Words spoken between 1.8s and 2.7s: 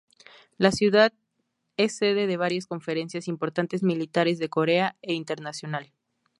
sede de varias